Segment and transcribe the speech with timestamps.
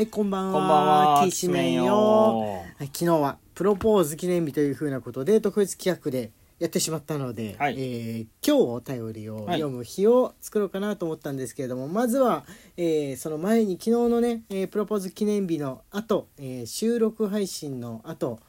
[0.00, 0.52] はい、こんばんは。
[0.54, 0.86] こんばん
[1.20, 1.24] は。
[1.26, 2.38] きしめんよ。
[2.40, 12.44] はい、昨日はプロポーズ記念日というふうなことで特別企画でやってしまったので、はいえー今日お便りを読む日を作ろうかなと思ったんですけれども、まずは、
[12.78, 18.40] えーその前に昨日のね、えープロポーズ記念日の後、えー収録配信の後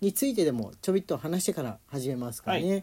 [0.00, 2.72] についてでもちょびっと話してから始めますからね。
[2.72, 2.82] は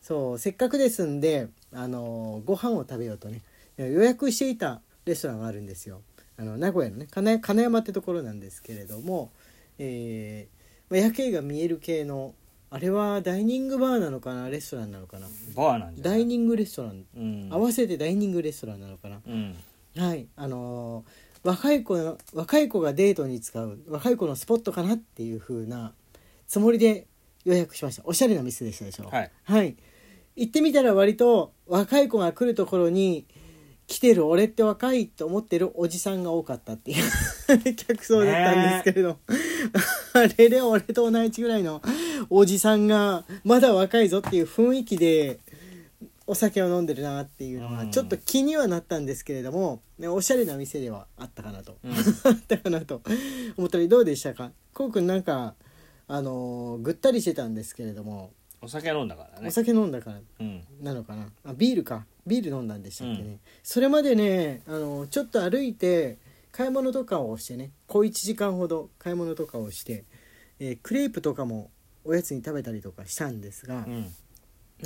[0.00, 3.42] そうせっかくですんで、あのーご飯を食べようとね
[3.76, 6.00] 予約していたレストランがあるんですよ
[6.38, 9.30] あの名古屋のね金金山ってところなんですけれども、
[9.78, 10.56] えー
[10.90, 12.34] まあ夜景が見える系の
[12.70, 15.28] あれはダイニングバーなのかなレストランなのかな。
[15.54, 16.18] バーなんじゃない？
[16.18, 17.48] ダイニングレストラン、うん。
[17.50, 19.20] 合わせてダイニングレストランなのかな。
[19.26, 19.56] うん。
[19.96, 20.26] はい。
[20.36, 25.92] あのー若い子の若い子がデートに使う若い子のスポットかなっていう風な
[26.48, 27.06] つもりで
[27.44, 28.02] 予約しました。
[28.04, 29.04] おしゃれな店でしたでしょ。
[29.04, 29.30] はい。
[29.44, 29.76] はい、
[30.34, 33.26] 行ってみたら割と若い子が来るところに
[33.86, 37.04] 来てる俺って若いと思ってるおじさんが多かったっていう。
[37.76, 39.18] 客層だったんですけれど、
[40.14, 41.80] あれで俺と同じぐらいの
[42.28, 45.38] おじさんがまだ若いぞっていう雰囲気で
[46.26, 47.76] お酒を飲んでるなっていうのうん。
[47.76, 51.92] はちょっと気にはなったんですけれども、ね、おしゃれな店ではあったかなと、うん。
[51.94, 51.96] あ
[52.30, 53.02] ったかなと。
[53.56, 54.50] 思ったりどうでしたか？
[54.74, 55.54] こうくんなんか
[56.08, 58.32] あのーぐったりしてたんですけれども
[58.66, 59.46] お酒飲んだからね。
[59.46, 60.64] お酒飲んだからうん。
[60.82, 61.28] なのかな。
[61.44, 62.04] あビールか。
[62.26, 63.40] ビール飲んだんでしたっけね、うん。
[63.62, 66.18] それまでねあのちょっと歩いて
[66.50, 70.04] 買い物とかをしてね小1時間ほど買い物とかをして、
[70.58, 71.70] えークレープとかも
[72.04, 74.12] おやつに食べたりとかしたんですがう、ん。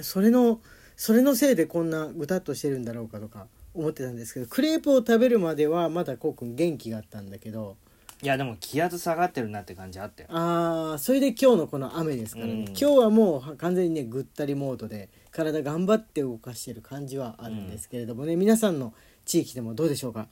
[0.02, 0.60] それの
[0.96, 7.76] それのせいでこんなぐたっとしてるんだろうかとか思ってたんですけどクレープを食べるまではまだこうくん元気があったんだけど
[8.22, 10.28] いやでも気圧下がってるなって感じあったよ。
[10.30, 12.64] あーそれで今日のこの雨ですからね、うん。
[12.66, 18.92] 今日はもう完全にねぐったりモードで体頑張って動かしてる感じはあるんですけれどもね、皆さんの
[19.24, 20.28] 地域でもどうでしょうか？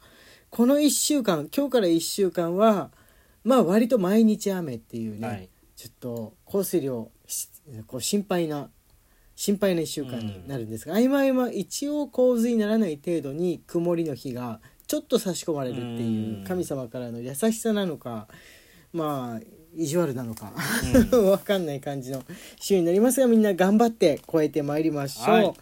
[0.51, 2.91] この1週間今日から1週間は
[3.43, 5.49] まあ割と毎日雨っていうね、はい。
[5.75, 7.49] ちょっと降水量し
[7.87, 8.69] こう心配な
[9.35, 16.45] 心配な1週間になるんですが、合間合間一応洪水にならない程度に曇りの日がちょっと差し込まれるっていううん。
[16.45, 18.27] 神様からの優しさなのか
[18.93, 19.41] まあ
[19.77, 20.51] 意地悪なのか、
[21.13, 22.25] う わかんない感じの
[22.59, 25.27] 週になりますがみんな頑張って超えてまいりましょう。
[25.31, 25.55] は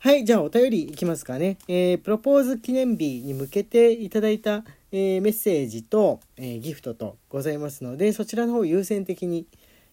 [0.00, 9.46] はいい、じゃあお便りいきますかね、えープロポーズ記念日に向けていただいた、えーメッセージと、えーギフトとございますのでそちらの方を優先的に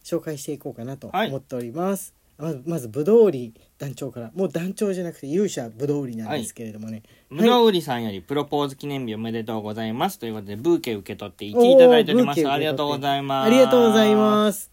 [0.03, 1.27] 紹介していこうかなとはい。
[1.27, 2.15] 思っております。
[2.39, 12.49] まずまずぶどう売り団長からもう団長じゃなくて勇者ぶどう売りなんですけれどもね、無料売りさんよりプロポーズ記念日おめでとうございますということでブーケ受け取って1位いただいております。
[12.49, 13.47] ありがとうございます。
[13.47, 14.71] ありがとうございます。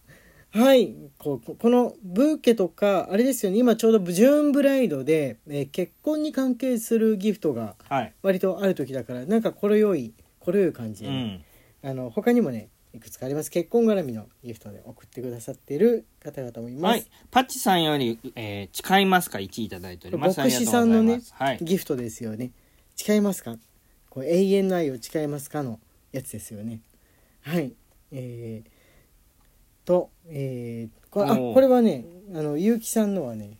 [0.51, 0.95] はい。
[1.17, 3.57] こうこのブーケとかあれですよね。
[3.57, 8.13] 今ちょうどジューンブライドで、えー結婚に関係するギフトがはい。
[8.23, 11.43] 割とある時だからなんかこれよいこれよい感じでね、
[11.83, 11.89] うん。
[11.89, 13.51] あの他にもねいくつかあります。
[13.51, 17.07] 結婚絡みのギフトで送ってくださっている方々もいます、はい。
[17.29, 20.39] パッチさんより、えー誓いますか？1位いただいております。
[20.39, 21.59] 牧師さんのねはい。
[21.61, 22.51] ギフトですよね。
[22.95, 23.57] 誓いますか？
[24.09, 25.79] こう永遠の愛を誓いますかの
[26.11, 26.81] やつですよね。
[27.41, 27.73] はい。
[28.11, 33.57] えー、とえー、これあこれはねあの結城さんのはね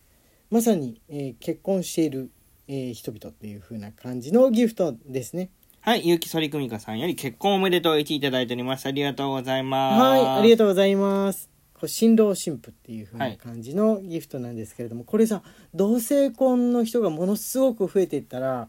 [0.50, 2.32] まさに、えー結婚している、
[2.68, 5.50] えー人々っていう風な感じのギフトですね
[5.88, 8.88] はい、ゆうきそりくみかさんより結婚おめでとう1位いただいております。
[8.88, 10.02] ありがとうございます。
[10.02, 11.50] はいありがととうございます。
[11.76, 15.44] こう新郎新婦っていう風な感じのギフトなんですけれども、これさ
[15.74, 18.68] 同性婚の人がものすごく増えていったら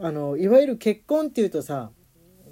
[0.00, 1.92] あのいわゆる結婚っていうとさ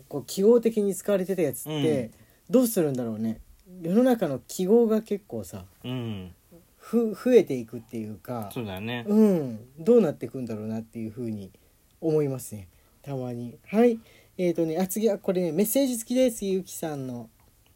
[0.06, 2.12] こう記号的に使われてたやつって
[2.48, 3.40] どうするんだろうね、
[3.82, 6.32] 世の中の記号が結構さうん。
[6.76, 9.04] ふ増えていくっていうかそうだよね。
[9.08, 9.60] うん。
[9.76, 11.50] どうなっていくんだろうなっていうふうに
[12.00, 12.68] 思いますね
[13.08, 13.98] たまにはい
[14.36, 17.30] えーとねあ次はこれねメッセージ付きですゆうきさんの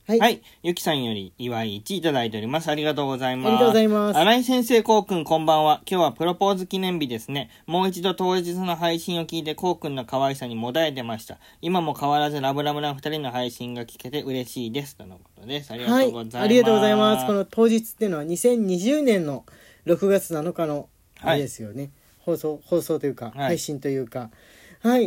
[0.07, 2.69] はい、はい、ゆきさんより祝い1いただいております。
[2.69, 3.47] ありがとうございます。
[3.47, 5.81] ありがとうございます新井先生、こうくん、こんばんは。
[5.89, 7.51] 今日はプロポーズ記念日ですね。
[7.67, 11.39] もう一度当日の配信を聞いて、こうくんの可愛さにもだえてました。
[11.61, 14.97] 今も変わらずラブラブな二人の配信が聞けて嬉しいです。
[14.97, 15.71] とのことです。
[15.71, 16.39] ありがはいとうございます。
[16.41, 17.27] ありがとうございます。
[17.27, 19.45] この当日っていうのは2020年の
[19.87, 20.89] 6月7日の
[21.21, 21.93] あれですよね。
[22.25, 24.31] 放送放送というか、はい配信というか、はい、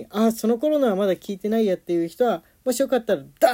[0.10, 3.50] あその頃のはまだ聞いてないやっていう人はもしよかったらダ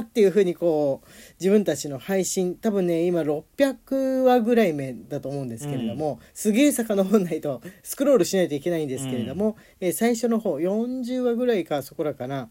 [0.00, 1.08] ーっていう風にこう
[1.40, 12.48] 自分たちの配信多分ね今600話ぐらい目だと思うんですけれども、すげえ遡んないとスクロールしないといけないんですけれども、えー最初の方40話ぐらいかそこらかな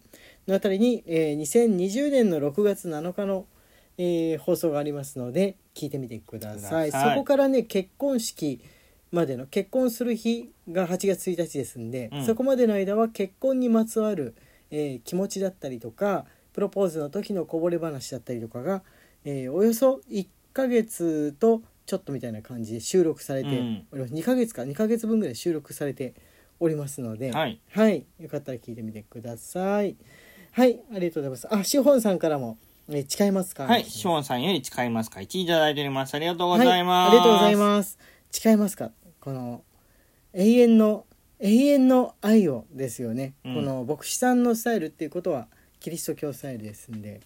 [0.48, 3.46] のあたりに、えー2020年の6月7日の
[3.98, 6.90] えー放送がありますので聞いてみてください。
[6.90, 7.14] ください。
[7.14, 8.62] そこからね結婚式
[9.12, 12.26] までの結婚する日が8月1日ですんで、うん。
[12.26, 14.36] そこまでの間は結婚にまつわる、
[14.70, 18.84] えー気持ちだったりとか、プロポーズの時のこぼれ話だったりとかが、
[19.26, 23.86] えーおよそ1ヶ月とちょっとみたいな感じで収録されてうん。
[23.92, 26.14] おります、2ヶ月か2ヶ月分ぐらい収録されて
[26.60, 27.60] おりますので、はい。
[28.20, 29.96] よかったら聞いてみてください。
[30.54, 30.80] はい。
[30.94, 31.48] ありがとうございます。
[31.54, 32.58] あしほんさんからも、
[32.90, 33.64] えー誓いますか？
[33.64, 36.16] はい、ショーンさんより誓いますか ?1 いただいております。
[36.16, 37.16] ありがとうございます。
[37.16, 37.98] はい、ありがとうございます。
[38.32, 38.92] 誓いますか？
[39.22, 39.64] この
[40.34, 41.06] 永遠の
[41.40, 43.56] 永遠の愛をですよね、うん。
[43.56, 45.48] この牧師さんのスタイルっていうことは
[45.80, 47.22] キリスト教スタイルですんで。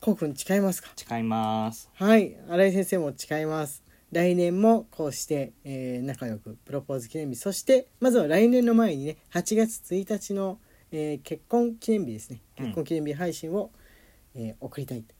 [0.00, 0.90] こうくん誓いますか？
[0.96, 1.90] 誓います。
[1.94, 2.36] はい。
[2.48, 3.82] 新井先生も誓います。
[4.12, 7.36] 来年もこうして、えー仲良くプロポーズ記念日。
[7.36, 10.58] そしてまずは来年の前にね8月1日の、
[10.92, 12.40] えー結婚記念日ですね。
[12.58, 12.64] うん。
[12.66, 13.70] 結婚記念日配信を、
[14.34, 15.14] えー送りたいとい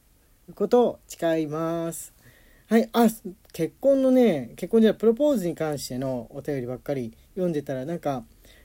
[0.50, 2.12] うことを誓います
[2.68, 3.06] はいあ
[3.52, 8.24] 結婚のね結婚じゃないプロポーズに関してのお便りばっかり読んでたらなんか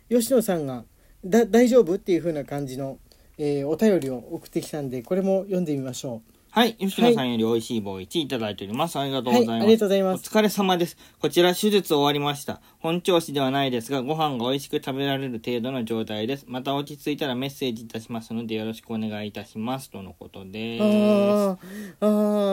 [0.10, 0.86] 吉野さんが
[1.24, 1.96] 大丈夫？
[1.96, 2.98] っていう風な感じの、
[3.38, 6.32] えーお便りを送ってきたんでこれも読んでみましょう。
[6.54, 9.00] はい、吉野さんより美味しい棒1いただいております。
[9.00, 9.50] ありがとうございます。
[9.52, 10.98] はいありがとうございますお疲れ様です。
[11.22, 12.60] こちら手術終わりました。
[12.80, 16.44] 本調子ではないですが、ご飯が美味しく食べられる程度の状態です。
[16.50, 19.90] また落ち着いたらメッセージいたしますのでよろしくお願いいたします。
[19.90, 20.84] とのことです。
[20.84, 21.58] あー
[22.02, 22.06] あ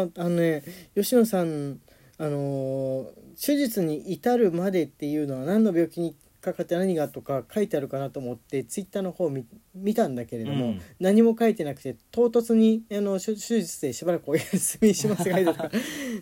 [0.07, 0.63] ーあのね
[0.95, 1.81] 吉野さん
[2.19, 3.07] あのー
[3.41, 9.45] 手術に至るまでっていうのは何の病気にかかって何がとか書いてあるかなと思ってツイッターの方を見
[9.75, 10.81] 見たんだけれども、うん。
[11.01, 15.37] 何も書いてなくて唐突にあの手手術でしばらくお休みしますが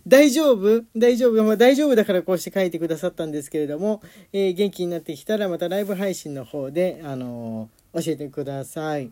[0.07, 0.85] 大丈夫？
[0.97, 4.01] 大丈夫、まあ、大丈夫だからこうして書いてくださったんですけれども、
[4.33, 9.11] えー元気になってきたらまたライブ配信の方で、あのー教えてください。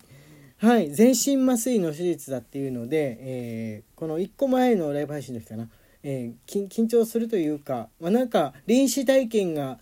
[0.59, 5.69] はい、全身麻酔の手術だっていうので、えーこの1個前のライブ配信の時かな、
[6.03, 9.79] え緊張するというか、まあ、なんか臨死体験が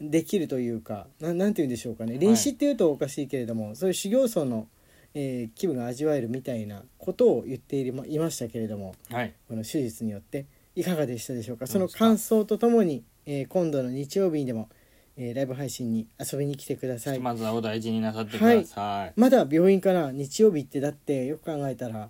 [0.00, 4.66] できるというかななんて言うんでしょうかね臨死っていうとおかしいけれども、そういう修行僧の、
[5.14, 9.34] えー気分が味わえるみたいなことを言っていまいましたけれどもはい。
[9.48, 14.68] この手術によっていかがでしたでしょうかどそうの感想とともに、えー今度の日曜日にでも、
[15.16, 17.18] えーライブ配信に遊びに来てください。
[17.18, 19.12] まずはお大事になさってください。
[19.16, 22.08] まだ病院かな日曜日ってだってよく考えたら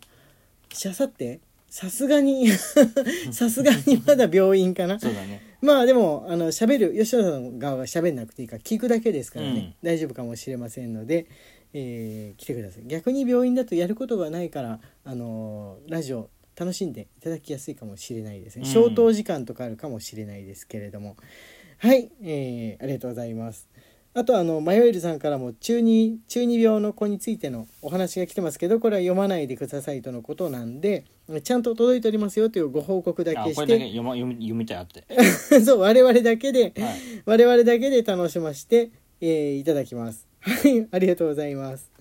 [0.73, 2.49] しあさってさすがに
[3.31, 4.99] さすがにまだ病院かな。
[4.99, 5.41] そうだね。
[5.63, 11.27] まあでもあの喋る吉野さん側が喋んなくていいから聞くだけですからね、大丈夫かもしれませんので、
[11.73, 12.83] えー来てください。
[12.87, 18.71] 逆に病院だとやることがないからあのーラジオ楽しんでいただきやすいかもしれないですね、うん。
[18.71, 21.17] 消灯時間とかあるかもしれないですけれども。
[21.79, 23.69] はい、えーありがとうございます
[24.13, 31.05] あとあのマヨエルさんからも中二中二病の子についてのお話が来てますけどこれは読まないでくださいとのことなんで
[31.45, 35.05] ちゃんと届いておりますよというご報告だあ、けしこれだけて読ま読み読みたいあって。
[35.65, 36.75] そう我々だけで、はい。
[37.25, 38.91] 我々だけで楽しませて、
[39.21, 40.27] えーいただきます。
[40.41, 41.93] はい、ありがとうございます。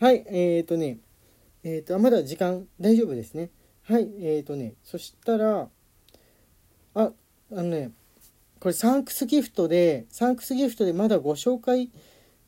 [0.00, 0.98] はい、えっ、ー、とね、
[1.62, 3.50] えっ、と、あまだ時間大丈夫ですね。
[3.82, 5.68] はい、えっ、ー、とね、そしたら、
[6.94, 7.12] あ、あ
[7.50, 7.90] のね、
[8.64, 11.90] これサンクスギフトで、サンクスギフトでまだご紹介、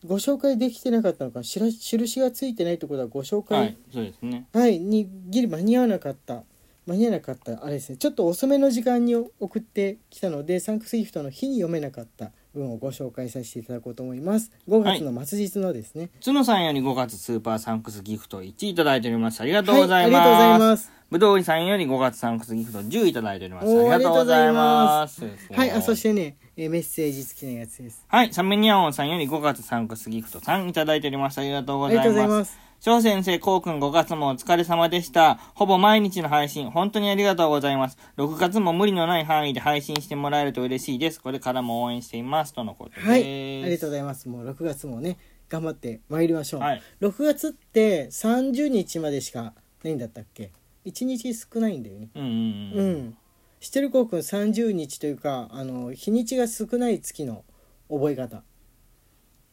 [0.03, 3.77] ご紹介できてなかったのか、しら印がついてないってことはご紹介、はい。
[3.93, 4.47] そうですね。
[4.55, 6.45] はい、にギリ間に合わなかった
[6.87, 19.43] 間に合わなかったあれですねちょっと遅めの時間に送ってきたのでサンクスギフトの日に読めなかった文をご紹介させていただこうと思います5月の末日のですね、角さんより5月スーパーサンクスギフト1いただいております。
[19.43, 19.93] ありがとうございます。
[19.93, 23.69] はい、ありがとうございますぶどうりさんより5月サンクスギフト10いただいております。
[23.69, 25.25] おーありがとうございます。
[25.55, 31.39] はいあそしてね、えーメッセージ付きのやつですはい、サメニャオンさんより5月サンクスギフト3いただいております。
[31.39, 32.15] ありがとうごありがざいま。
[32.15, 35.37] とうございますす翔先生、こうくん5月もお疲れ様でした。
[35.55, 37.97] ほぼ毎日の配信、本当にありがとうございます。
[38.19, 41.21] 6月も無理のない範囲で配信してもらえると嬉しいです。
[41.21, 42.53] これからも応援しています。
[42.53, 43.07] とのことです。
[43.09, 45.17] はいありがとうございますもう6月もね
[45.49, 50.51] 頑張って参りましょう、はい6月って30日までしかないんだったっけ？
[50.87, 52.09] 1日少ないんだよね。
[52.15, 52.39] うんうんうん。
[52.79, 53.17] うん、
[53.61, 57.45] 知ってるこうくん30日というかあの日にちが少ない月の
[57.91, 58.43] 覚え方。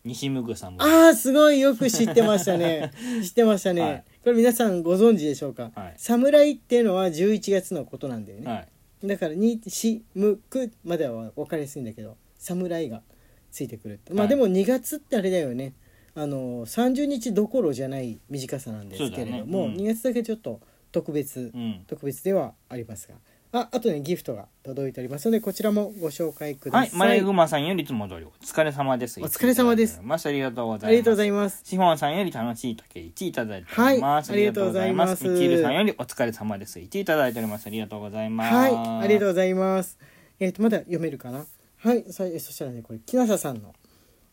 [0.06, 0.84] 西むぐさんも。
[0.84, 1.60] ああすごい。
[1.60, 2.92] よく知ってましたね。
[3.24, 4.04] 知ってましたね、はい。
[4.24, 5.94] これ皆さんご存知でしょうか、はい。
[5.98, 8.66] 侍っていうのは11月のことなんだよね、は
[9.04, 9.08] い。
[9.08, 13.02] だから「にしむく」までは分かりやすいんだけど「侍」が
[13.52, 14.30] ついてくるまあはい。
[14.30, 15.74] でも2月ってあれだよね。
[16.16, 19.76] あの30日どころじゃない短さなんですけれども、ね。
[19.76, 19.82] うん。
[19.82, 20.60] 2月だけちょっと
[20.94, 21.84] 特別うん。
[21.88, 23.16] 特別ではありますが
[23.56, 29.22] ああとねギフトが届いておりますのでこちらもご紹介くだはい、さい、マレーグマさんよりいつも通りお疲れ様です。
[29.22, 30.88] お疲れ様ですまありがとうございます。
[30.88, 34.32] ありがとうございますシフォンさんより楽しい竹1いただいております。
[34.32, 36.80] はいありがとうございますミールさんよりお疲れ様です。
[36.80, 37.68] 1いただいております。
[37.68, 38.54] ありがとうございます。
[38.56, 40.00] はいありがとうございます
[40.40, 41.46] えっ、とまだ読めるかな？
[41.78, 43.76] はいそそしたらねこれ木下さんの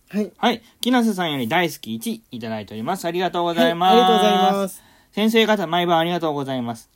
[0.09, 0.63] はいはい。
[0.81, 3.05] 木下さんより大好き1いただいております。
[3.05, 3.93] ありがとうございます。
[3.93, 6.91] はいありがとうございます先生方毎晩ありがとうございます。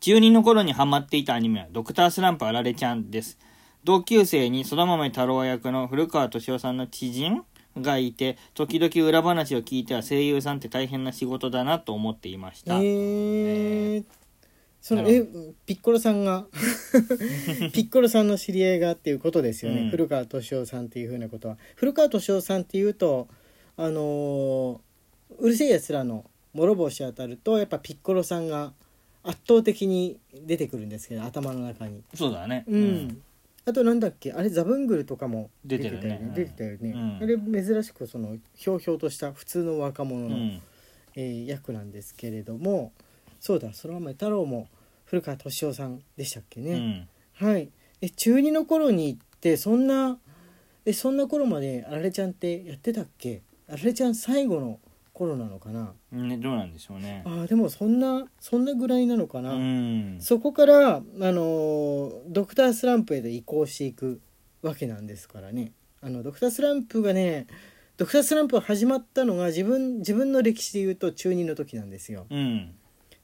[0.00, 3.38] 中2の頃にハマっていたアニメはドクタースランプあられちゃんです。
[3.84, 7.44] 同級生に空豆太郎役の古川敏夫さんの知人
[7.76, 12.74] がいて、時々裏話を聞いては声優さんって大変な仕事だなと思っていましえた。
[12.78, 14.04] ー、
[14.80, 15.22] そのえ
[15.66, 16.46] ピッコロさんが
[17.74, 23.28] ピッコロさんの知り合いがっていうことですよね、うん古川敏夫さんっていうふうなことは古川敏夫さんっていうと
[23.76, 24.78] あのー
[25.38, 26.24] うるせえやつらの
[26.56, 28.72] 諸星当たるとやっぱピッコロさんが
[29.22, 32.02] 圧倒的に出てくるんですけど頭の中に。
[32.14, 32.64] そうだね。
[32.68, 33.22] うん、
[33.64, 34.32] あとなんだっけ？
[34.32, 36.32] あれザブングルとかも出てるね。
[36.34, 37.16] 出てたよね、うん。
[37.22, 40.62] あれ珍しくそのひょうひょうとした普通の若者の、うん。
[41.16, 42.92] えー役なんですけれども
[43.40, 44.68] そうだその前太郎も
[45.06, 47.08] 古川敏夫さんでしたっけうね、ん。
[47.32, 47.70] はい。
[48.00, 50.18] え中2の頃に行ってそんな
[50.84, 53.42] えそんな頃まであられちゃんってやってたっけ？
[53.68, 54.78] あられちゃん最後の
[55.16, 55.94] 頃なのかな？
[56.12, 57.22] ね、どうなんでしょうね。
[57.24, 60.18] あーでもそんなそんなぐらいなのかな、うん。
[60.20, 64.20] そこから、あのードクタースランプへと移行していく
[64.60, 67.46] わけなんですからねあのドクタースランプがね
[67.96, 72.74] ドクタースランプが始まったのが自分自分の歴史で言うと中2の時なんですようん。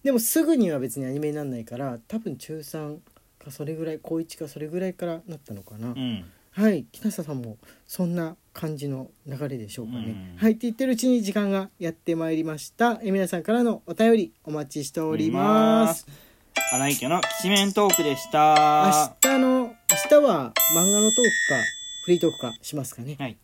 [0.02, 2.98] でもすぐには別にアニメになんないから多分中3
[3.44, 6.24] かそれぐらい高1かそれぐらいからなったのかな、うん。
[6.52, 6.84] はい。
[6.92, 7.56] 木下さんも
[7.86, 10.36] そんな感じの流れでしょうかね、うん。
[10.36, 13.00] はいって言ってるうちに時間がやってまいりました。
[13.02, 16.06] え皆さんからのお便りお待ちしております。
[16.72, 19.10] 荒井家のきしめんトークでした。
[19.22, 19.74] 明日の明
[20.08, 21.64] 日は漫画のトークか
[22.04, 23.16] フリートークかしますかね。
[23.18, 23.38] はい。